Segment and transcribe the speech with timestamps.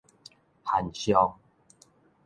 [0.63, 1.37] 旱象